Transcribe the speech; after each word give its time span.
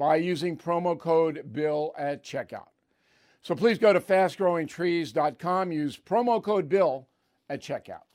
by 0.00 0.16
using 0.16 0.56
promo 0.56 0.98
code 0.98 1.52
BILL 1.52 1.94
at 1.98 2.24
checkout. 2.24 2.68
So 3.42 3.54
please 3.54 3.76
go 3.76 3.92
to 3.92 4.00
fastgrowingtrees.com, 4.00 5.72
use 5.72 5.98
promo 5.98 6.42
code 6.42 6.70
BILL 6.70 7.06
at 7.50 7.60
checkout. 7.60 8.06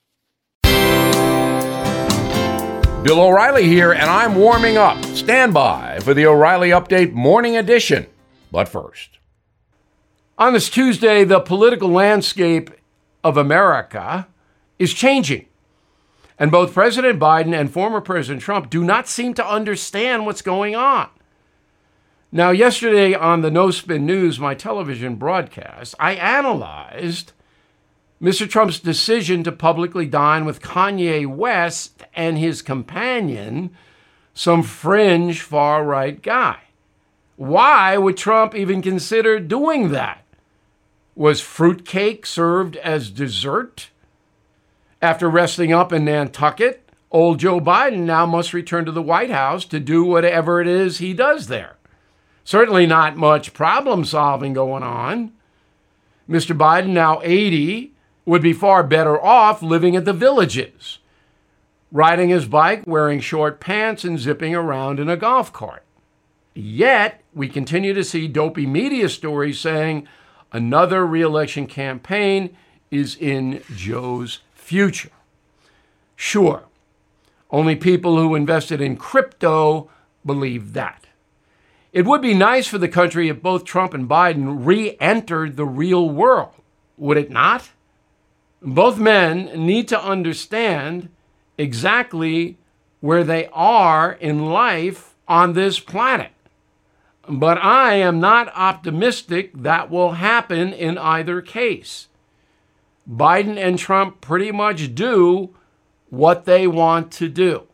Bill 3.03 3.22
O'Reilly 3.22 3.67
here, 3.67 3.92
and 3.92 4.09
I'm 4.09 4.33
warming 4.33 4.77
up. 4.77 5.00
Stand 5.05 5.53
by 5.53 6.00
for 6.00 6.16
the 6.16 6.25
O'Reilly 6.25 6.69
Update 6.69 7.14
Morning 7.14 7.55
Edition. 7.55 8.08
But 8.52 8.67
first, 8.67 9.20
on 10.39 10.53
this 10.53 10.72
Tuesday, 10.72 11.23
the 11.23 11.39
political 11.39 11.89
landscape 11.89 12.72
of 13.23 13.38
America 13.38 14.27
is 14.80 14.92
changing. 14.92 15.45
And 16.39 16.49
both 16.49 16.73
President 16.73 17.20
Biden 17.20 17.53
and 17.53 17.72
former 17.72 18.02
President 18.02 18.42
Trump 18.42 18.72
do 18.72 18.83
not 18.83 19.08
seem 19.08 19.36
to 19.36 19.47
understand 19.47 20.25
what's 20.25 20.42
going 20.42 20.75
on. 20.75 21.09
Now, 22.36 22.52
yesterday 22.52 23.14
on 23.14 23.44
the 23.44 23.50
No 23.50 23.72
Spin 23.72 24.05
News, 24.05 24.41
my 24.41 24.55
television 24.55 25.16
broadcast, 25.16 25.95
I 25.97 26.16
analyzed 26.16 27.31
Mr. 28.22 28.45
Trump's 28.45 28.77
decision 28.77 29.42
to 29.45 29.53
publicly 29.53 30.05
dine 30.05 30.44
with 30.44 30.61
Kanye 30.61 31.25
West 31.25 32.03
and 32.14 32.38
his 32.38 32.61
companion, 32.61 33.69
some 34.33 34.64
fringe 34.64 35.39
far 35.39 35.86
right 35.86 36.22
guy. 36.22 36.58
Why 37.38 37.97
would 37.97 38.17
Trump 38.17 38.53
even 38.53 38.81
consider 38.81 39.39
doing 39.39 39.92
that? 39.92 40.22
Was 41.16 41.39
fruitcake 41.39 42.25
served 42.25 42.75
as 42.75 43.11
dessert? 43.11 43.92
After 45.02 45.30
resting 45.30 45.72
up 45.72 45.94
in 45.94 46.03
Nantucket, 46.03 46.89
old 47.11 47.39
Joe 47.39 47.61
Biden 47.61 47.99
now 47.99 48.25
must 48.25 48.52
return 48.52 48.83
to 48.83 48.92
the 48.92 49.02
White 49.02 49.31
House 49.31 49.64
to 49.64 49.80
do 49.80 50.03
whatever 50.03 50.59
it 50.59 50.67
is 50.67 50.97
he 50.97 51.14
does 51.14 51.47
there. 51.47 51.77
Certainly 52.45 52.85
not 52.85 53.17
much 53.17 53.53
problem 53.53 54.05
solving 54.05 54.53
going 54.53 54.83
on. 54.83 55.33
Mr. 56.29 56.55
Biden, 56.55 56.89
now 56.89 57.19
80, 57.23 57.91
would 58.23 58.43
be 58.43 58.53
far 58.53 58.83
better 58.83 59.19
off 59.19 59.63
living 59.63 59.95
at 59.95 60.05
the 60.05 60.14
villages, 60.14 60.99
riding 61.92 62.30
his 62.30 62.45
bike, 62.45 62.83
wearing 62.86 63.20
short 63.20 63.59
pants, 63.59 64.03
and 64.03 64.20
zipping 64.20 64.53
around 64.53 64.99
in 64.99 65.09
a 65.09 65.17
golf 65.17 65.52
cart. 65.52 65.83
Yet, 66.53 67.21
we 67.33 67.49
continue 67.49 67.95
to 67.95 68.03
see 68.03 68.27
dopey 68.27 68.67
media 68.67 69.09
stories 69.09 69.59
saying 69.59 70.08
another 70.53 71.05
reelection 71.05 71.65
campaign 71.65 72.55
is 72.91 73.15
in 73.15 73.64
Joe's 73.75 74.41
future. 74.53 75.09
Sure, 76.15 76.64
only 77.49 77.75
people 77.75 78.17
who 78.17 78.36
invested 78.36 78.81
in 78.81 78.97
crypto 78.97 79.89
believe 80.23 80.73
that. 80.73 81.05
It 81.95 82.06
would 82.06 82.22
be 82.22 82.33
nice 82.33 82.67
for 82.67 82.78
the 82.78 82.89
country 82.89 83.30
if 83.30 83.42
both 83.42 83.64
Trump 83.64 83.94
and 83.94 84.06
Biden 84.06 84.66
re 84.66 84.98
entered 85.00 85.56
the 85.56 85.66
real 85.66 86.10
world, 86.10 86.52
would 86.98 87.16
it 87.16 87.32
not? 87.32 87.70
Both 88.61 89.00
men 89.00 89.66
need 89.66 89.88
to 89.88 90.04
understand 90.04 91.08
exactly 91.58 92.58
where 93.00 93.23
they 93.23 93.48
are 93.54 94.11
in 94.11 94.48
life 94.48 95.16
on 95.26 95.54
this 95.54 95.80
planet. 95.80 96.33
But 97.30 97.64
I 97.64 97.94
am 97.94 98.20
not 98.20 98.52
optimistic 98.54 99.52
that 99.54 99.89
will 99.89 100.14
happen 100.14 100.73
in 100.73 100.98
either 100.98 101.42
case. 101.42 102.10
Biden 103.10 103.56
and 103.58 103.80
Trump 103.80 104.20
pretty 104.20 104.52
much 104.52 104.95
do 104.95 105.56
what 106.10 106.44
they 106.44 106.67
want 106.67 107.14
to 107.14 107.30
do. 107.30 107.67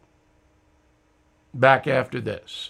Back 1.56 1.88
after 1.88 2.22
this. 2.22 2.70